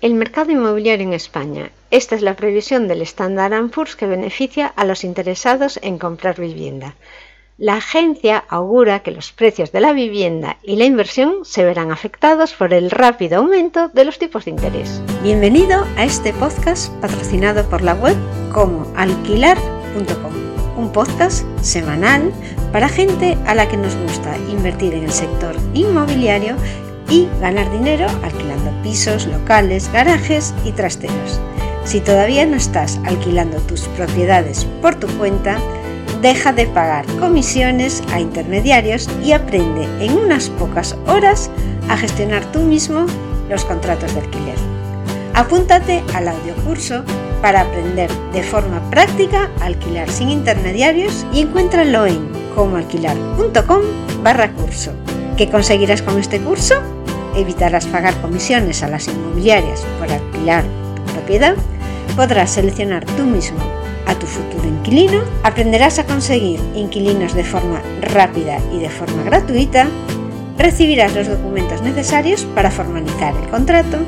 [0.00, 1.72] El mercado inmobiliario en España.
[1.90, 6.94] Esta es la previsión del Standard Poor's que beneficia a los interesados en comprar vivienda.
[7.58, 12.54] La agencia augura que los precios de la vivienda y la inversión se verán afectados
[12.54, 15.02] por el rápido aumento de los tipos de interés.
[15.22, 18.16] Bienvenido a este podcast patrocinado por la web
[18.54, 20.32] como alquilar.com,
[20.78, 22.32] un podcast semanal
[22.72, 26.56] para gente a la que nos gusta invertir en el sector inmobiliario
[27.10, 31.40] y ganar dinero alquilando pisos, locales, garajes y trasteros.
[31.84, 35.58] Si todavía no estás alquilando tus propiedades por tu cuenta,
[36.20, 41.50] deja de pagar comisiones a intermediarios y aprende en unas pocas horas
[41.88, 43.06] a gestionar tú mismo
[43.48, 44.56] los contratos de alquiler.
[45.34, 47.02] Apúntate al audiocurso
[47.40, 53.80] para aprender de forma práctica a alquilar sin intermediarios y encuéntralo en comoalquilar.com
[54.22, 54.92] barra curso.
[55.36, 56.74] ¿Qué conseguirás con este curso?
[57.36, 61.54] Evitarás pagar comisiones a las inmobiliarias por alquilar tu propiedad,
[62.16, 63.58] podrás seleccionar tú mismo
[64.06, 69.86] a tu futuro inquilino, aprenderás a conseguir inquilinos de forma rápida y de forma gratuita,
[70.58, 73.98] recibirás los documentos necesarios para formalizar el contrato,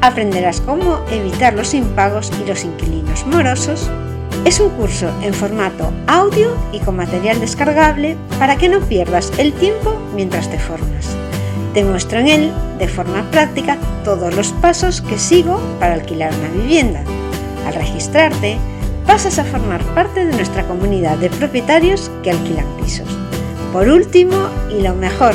[0.00, 3.90] aprenderás cómo evitar los impagos y los inquilinos morosos.
[4.44, 9.52] Es un curso en formato audio y con material descargable para que no pierdas el
[9.52, 11.16] tiempo mientras te formas.
[11.74, 16.62] Te muestro en él, de forma práctica, todos los pasos que sigo para alquilar una
[16.62, 17.02] vivienda.
[17.66, 18.58] Al registrarte,
[19.08, 23.08] pasas a formar parte de nuestra comunidad de propietarios que alquilan pisos.
[23.72, 24.36] Por último,
[24.70, 25.34] y lo mejor,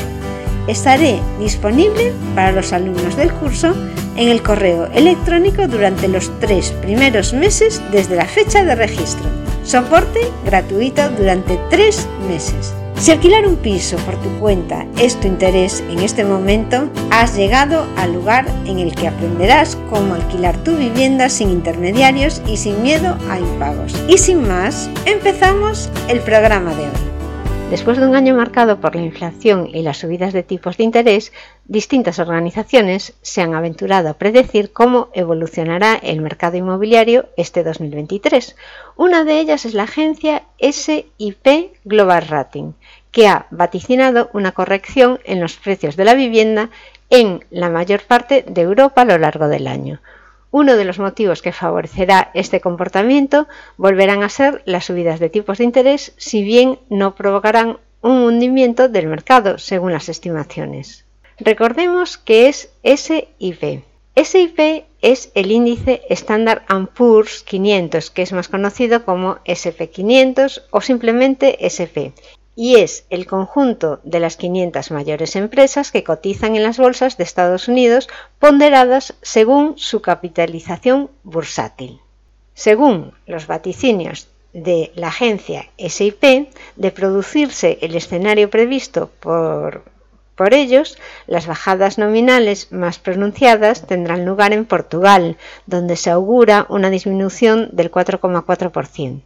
[0.67, 3.75] estaré disponible para los alumnos del curso
[4.15, 9.27] en el correo electrónico durante los tres primeros meses desde la fecha de registro.
[9.65, 12.73] Soporte gratuito durante tres meses.
[12.99, 17.87] Si alquilar un piso por tu cuenta es tu interés en este momento, has llegado
[17.95, 23.17] al lugar en el que aprenderás cómo alquilar tu vivienda sin intermediarios y sin miedo
[23.29, 23.95] a impagos.
[24.09, 27.09] Y sin más, empezamos el programa de hoy.
[27.69, 31.31] Después de un año marcado por la inflación y las subidas de tipos de interés,
[31.65, 38.55] distintas organizaciones se han aventurado a predecir cómo evolucionará el mercado inmobiliario este 2023.
[38.95, 42.73] Una de ellas es la agencia SIP Global Rating,
[43.11, 46.69] que ha vaticinado una corrección en los precios de la vivienda
[47.09, 49.99] en la mayor parte de Europa a lo largo del año.
[50.51, 53.47] Uno de los motivos que favorecerá este comportamiento
[53.77, 58.89] volverán a ser las subidas de tipos de interés, si bien no provocarán un hundimiento
[58.89, 61.05] del mercado, según las estimaciones.
[61.39, 63.83] Recordemos que es SIP.
[64.15, 66.63] SIP es el índice Standard
[66.95, 72.11] Poor's 500, que es más conocido como SP500 o simplemente SP,
[72.59, 77.23] y es el conjunto de las 500 mayores empresas que cotizan en las bolsas de
[77.23, 82.01] Estados Unidos ponderadas según su capitalización bursátil.
[82.55, 89.85] Según los vaticinios de la agencia SIP, de producirse el escenario previsto por,
[90.35, 90.97] por ellos,
[91.27, 97.89] las bajadas nominales más pronunciadas tendrán lugar en Portugal, donde se augura una disminución del
[97.89, 99.21] 4,4%.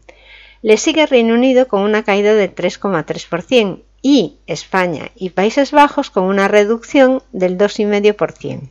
[0.63, 6.23] Le sigue Reino Unido con una caída del 3,3% y España y Países Bajos con
[6.23, 8.69] una reducción del 2,5%.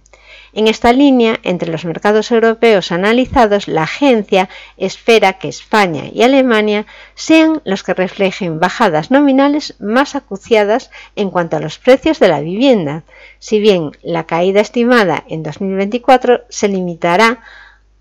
[0.54, 4.48] En esta línea, entre los mercados europeos analizados, la agencia
[4.78, 11.58] espera que España y Alemania sean los que reflejen bajadas nominales más acuciadas en cuanto
[11.58, 13.04] a los precios de la vivienda,
[13.38, 17.42] si bien la caída estimada en 2024 se limitará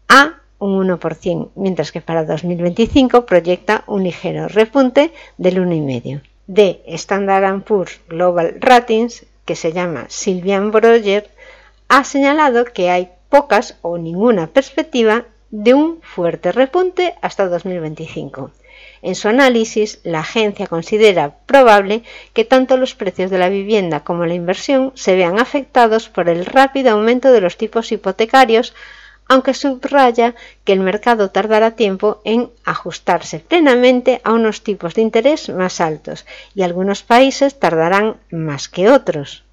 [0.08, 6.22] a un 1%, mientras que para 2025 proyecta un ligero repunte del 1,5%.
[6.48, 11.30] De Standard Poor's Global Ratings, que se llama Sylvian Broger,
[11.90, 18.52] ha señalado que hay pocas o ninguna perspectiva de un fuerte repunte hasta 2025.
[19.02, 24.26] En su análisis, la agencia considera probable que tanto los precios de la vivienda como
[24.26, 28.76] la inversión se vean afectados por el rápido aumento de los tipos hipotecarios
[29.32, 30.36] aunque subraya
[30.66, 36.26] que el mercado tardará tiempo en ajustarse plenamente a unos tipos de interés más altos
[36.54, 39.46] y algunos países tardarán más que otros.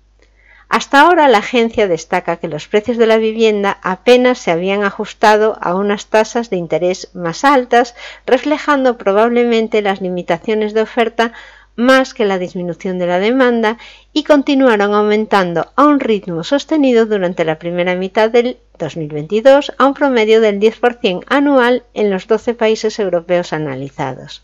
[0.69, 5.57] Hasta ahora la agencia destaca que los precios de la vivienda apenas se habían ajustado
[5.61, 7.95] a unas tasas de interés más altas,
[8.27, 11.33] reflejando probablemente las limitaciones de oferta
[11.79, 13.79] más que la disminución de la demanda
[14.13, 19.95] y continuaron aumentando a un ritmo sostenido durante la primera mitad del 2022 a un
[19.95, 24.43] promedio del 10% anual en los 12 países europeos analizados.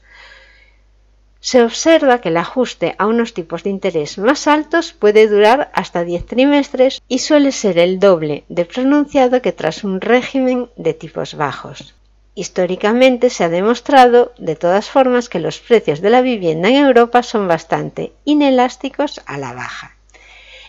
[1.41, 6.05] se observa que el ajuste a unos tipos de interés más altos puede durar hasta
[6.05, 11.35] 10 trimestres y suele ser el doble de pronunciado que tras un régimen de tipos
[11.35, 11.95] bajos.
[12.37, 17.23] Históricamente se ha demostrado, de todas formas, que los precios de la vivienda en Europa
[17.23, 19.97] son bastante inelásticos a la baja.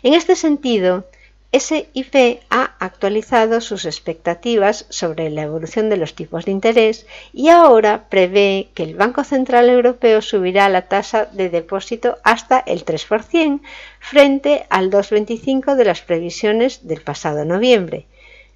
[0.03, 1.05] En este sentido,
[1.51, 8.09] SIP ha actualizado sus expectativas sobre la evolución de los tipos de interés y ahora
[8.09, 13.61] prevé que el Banco Central Europeo subirá la tasa de depósito hasta el 3%
[13.99, 18.05] frente al 2,25% de las previsiones del pasado noviembre,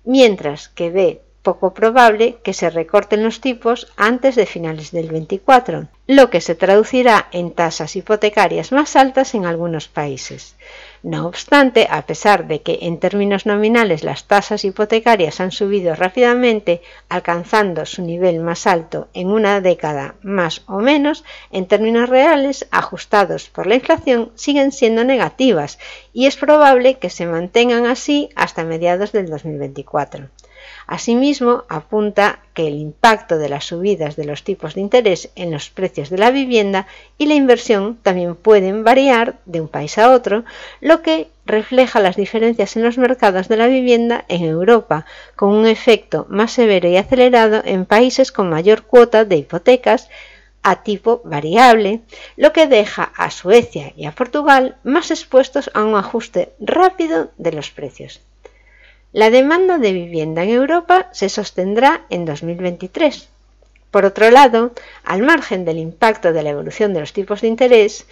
[0.03, 5.87] mientras que ve poco probable que se recorten los tipos antes de finales del 24,
[6.05, 10.55] lo que se traducirá en tasas hipotecarias más altas en algunos países.
[11.01, 16.81] No obstante, a pesar de que en términos nominales las tasas hipotecarias han subido rápidamente,
[17.07, 23.49] alcanzando su nivel más alto en una década más o menos, en términos reales, ajustados
[23.49, 25.79] por la inflación, siguen siendo negativas
[26.19, 30.27] y es probable que se mantengan así hasta mediados del 2024.
[30.85, 35.69] Asimismo, apunta que el impacto de las subidas de los tipos de interés en los
[35.69, 36.87] precios de la vivienda
[37.17, 40.43] y la inversión también pueden variar de un país a otro,
[40.81, 45.05] lo que refleja las diferencias en los mercados de la vivienda en Europa,
[45.37, 50.09] con un efecto más severo y acelerado en países con mayor cuota de hipotecas
[50.63, 52.01] a tipo variable,
[52.35, 57.51] lo que deja a Suecia y a Portugal más expuestos a un ajuste rápido de
[57.51, 58.21] los precios.
[59.11, 63.29] La demanda de vivienda en Europa se sostendrá en 2023.
[63.89, 64.71] Por otro lado,
[65.03, 68.05] al margen del impacto de la evolución de los tipos de interés,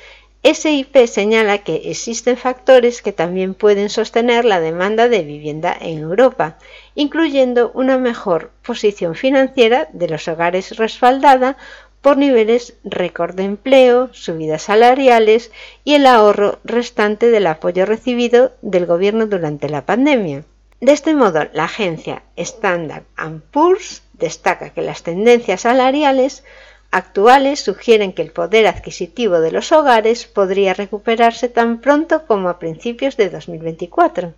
[0.44, 6.58] SIP señala que existen factores que también pueden sostener la demanda de vivienda en Europa,
[6.96, 11.58] incluyendo una mejor posición financiera de los hogares respaldada
[12.02, 15.52] por niveles récord de empleo, subidas salariales
[15.84, 20.44] y el ahorro restante del apoyo recibido del gobierno durante la pandemia.
[20.80, 23.04] De este modo, la agencia Standard
[23.52, 26.44] Poor's destaca que las tendencias salariales
[26.92, 32.60] actuales sugieren que el poder adquisitivo de los hogares podría recuperarse tan pronto como a
[32.60, 34.34] principios de 2024.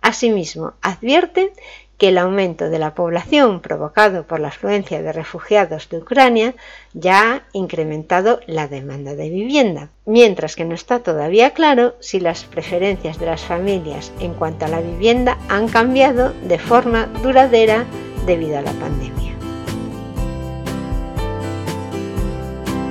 [0.00, 1.52] Asimismo, advierte
[1.98, 6.54] que el aumento de la población provocado por la afluencia de refugiados de Ucrania
[6.92, 12.44] ya ha incrementado la demanda de vivienda, mientras que no está todavía claro si las
[12.44, 17.84] preferencias de las familias en cuanto a la vivienda han cambiado de forma duradera
[18.26, 19.34] debido a la pandemia.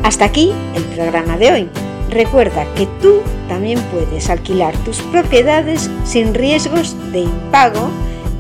[0.04, 1.70] Hasta aquí el programa de hoy.
[2.10, 7.90] Recuerda que tú también puedes alquilar tus propiedades sin riesgos de impago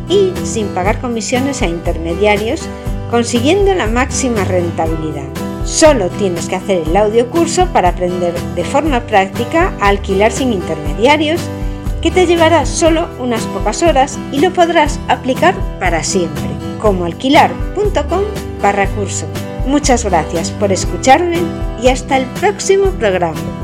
[0.10, 2.62] y sin pagar comisiones a intermediarios,
[3.10, 5.28] consiguiendo la máxima rentabilidad.
[5.66, 10.52] Solo tienes que hacer el audio curso para aprender de forma práctica a alquilar sin
[10.52, 11.42] intermediarios,
[12.02, 16.50] que te llevará solo unas pocas horas y lo podrás aplicar para siempre,
[16.82, 18.24] como alquilar.com
[18.62, 19.26] barra curso.
[19.66, 21.38] Muchas gracias por escucharme
[21.82, 23.63] y hasta el próximo programa.